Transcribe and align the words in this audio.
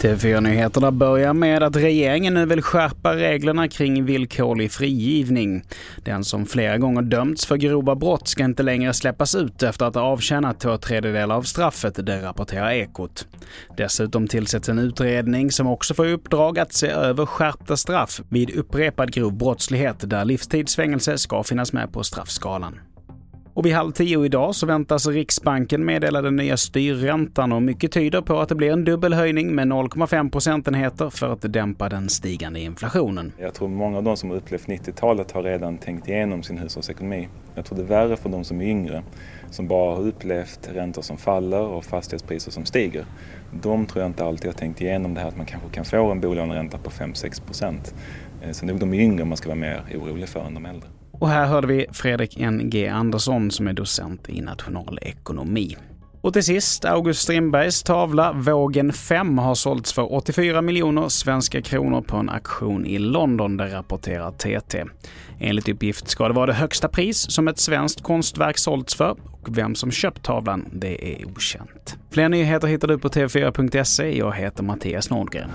TV4-nyheterna 0.00 0.90
börjar 0.90 1.32
med 1.32 1.62
att 1.62 1.76
regeringen 1.76 2.34
nu 2.34 2.46
vill 2.46 2.62
skärpa 2.62 3.16
reglerna 3.16 3.68
kring 3.68 4.04
villkorlig 4.04 4.72
frigivning. 4.72 5.62
Den 6.04 6.24
som 6.24 6.46
flera 6.46 6.78
gånger 6.78 7.02
dömts 7.02 7.46
för 7.46 7.56
grova 7.56 7.94
brott 7.94 8.28
ska 8.28 8.44
inte 8.44 8.62
längre 8.62 8.94
släppas 8.94 9.34
ut 9.34 9.62
efter 9.62 9.86
att 9.86 9.94
ha 9.94 10.02
avtjänat 10.02 10.60
två 10.60 10.76
tredjedelar 10.76 11.34
av 11.34 11.42
straffet, 11.42 12.06
det 12.06 12.22
rapporterar 12.22 12.70
Ekot. 12.70 13.26
Dessutom 13.76 14.28
tillsätts 14.28 14.68
en 14.68 14.78
utredning 14.78 15.50
som 15.50 15.66
också 15.66 15.94
får 15.94 16.06
i 16.06 16.12
uppdrag 16.12 16.58
att 16.58 16.72
se 16.72 16.88
över 16.88 17.26
skärpta 17.26 17.76
straff 17.76 18.20
vid 18.28 18.50
upprepad 18.50 19.12
grov 19.12 19.32
brottslighet 19.32 20.10
där 20.10 20.24
livstidsfängelse 20.24 21.18
ska 21.18 21.42
finnas 21.42 21.72
med 21.72 21.92
på 21.92 22.04
straffskalan. 22.04 22.89
Och 23.60 23.66
vid 23.66 23.74
halv 23.74 23.92
tio 23.92 24.24
idag 24.24 24.54
så 24.54 24.66
väntas 24.66 25.06
Riksbanken 25.06 25.84
meddela 25.84 26.22
den 26.22 26.36
nya 26.36 26.56
styrräntan 26.56 27.52
och 27.52 27.62
mycket 27.62 27.92
tyder 27.92 28.20
på 28.20 28.40
att 28.40 28.48
det 28.48 28.54
blir 28.54 28.72
en 28.72 28.84
dubbel 28.84 29.14
höjning 29.14 29.54
med 29.54 29.68
0,5 29.68 30.30
procentenheter 30.30 31.10
för 31.10 31.32
att 31.32 31.52
dämpa 31.52 31.88
den 31.88 32.08
stigande 32.08 32.60
inflationen. 32.60 33.32
Jag 33.38 33.54
tror 33.54 33.68
många 33.68 33.96
av 33.96 34.02
de 34.02 34.16
som 34.16 34.30
upplevt 34.30 34.66
90-talet 34.66 35.32
har 35.32 35.42
redan 35.42 35.78
tänkt 35.78 36.08
igenom 36.08 36.42
sin 36.42 36.58
hushållsekonomi. 36.58 37.28
Jag 37.54 37.64
tror 37.64 37.78
det 37.78 37.84
är 37.84 37.86
värre 37.86 38.16
för 38.16 38.28
de 38.28 38.44
som 38.44 38.60
är 38.60 38.64
yngre, 38.64 39.02
som 39.50 39.68
bara 39.68 39.96
har 39.96 40.02
upplevt 40.02 40.70
räntor 40.74 41.02
som 41.02 41.16
faller 41.16 41.62
och 41.62 41.84
fastighetspriser 41.84 42.50
som 42.50 42.64
stiger. 42.64 43.04
De 43.62 43.86
tror 43.86 44.02
jag 44.02 44.10
inte 44.10 44.24
alltid 44.24 44.46
har 44.46 44.58
tänkt 44.58 44.80
igenom 44.80 45.14
det 45.14 45.20
här 45.20 45.28
att 45.28 45.36
man 45.36 45.46
kanske 45.46 45.68
kan 45.68 45.84
få 45.84 46.10
en 46.10 46.20
bolåneränta 46.20 46.78
på 46.78 46.90
5-6 46.90 47.42
procent. 47.46 47.94
Eh, 48.42 48.50
så 48.50 48.66
det 48.66 48.72
de 48.72 48.94
yngre 48.94 49.24
man 49.24 49.36
ska 49.36 49.48
vara 49.48 49.58
mer 49.58 49.82
orolig 49.94 50.28
för 50.28 50.40
än 50.40 50.54
de 50.54 50.66
äldre. 50.66 50.88
Och 51.20 51.28
här 51.28 51.46
hörde 51.46 51.66
vi 51.66 51.86
Fredrik 51.92 52.36
N.G. 52.40 52.88
Andersson 52.88 53.50
som 53.50 53.68
är 53.68 53.72
docent 53.72 54.28
i 54.28 54.40
nationalekonomi. 54.40 55.76
Och 56.20 56.32
till 56.32 56.44
sist, 56.44 56.84
August 56.84 57.22
Strindbergs 57.22 57.82
tavla 57.82 58.32
Vågen 58.32 58.92
5 58.92 59.38
har 59.38 59.54
sålts 59.54 59.92
för 59.92 60.14
84 60.14 60.62
miljoner 60.62 61.08
svenska 61.08 61.62
kronor 61.62 62.00
på 62.00 62.16
en 62.16 62.30
auktion 62.30 62.86
i 62.86 62.98
London, 62.98 63.56
det 63.56 63.74
rapporterar 63.74 64.30
TT. 64.30 64.84
Enligt 65.40 65.68
uppgift 65.68 66.08
ska 66.08 66.28
det 66.28 66.34
vara 66.34 66.46
det 66.46 66.52
högsta 66.52 66.88
pris 66.88 67.30
som 67.30 67.48
ett 67.48 67.58
svenskt 67.58 68.02
konstverk 68.02 68.58
sålts 68.58 68.94
för 68.94 69.16
och 69.42 69.58
vem 69.58 69.74
som 69.74 69.90
köpt 69.90 70.22
tavlan, 70.22 70.68
det 70.72 71.12
är 71.12 71.28
okänt. 71.28 71.98
Fler 72.10 72.28
nyheter 72.28 72.68
hittar 72.68 72.88
du 72.88 72.98
på 72.98 73.08
tv4.se. 73.08 74.18
Jag 74.18 74.32
heter 74.34 74.62
Mattias 74.62 75.10
Nordgren. 75.10 75.50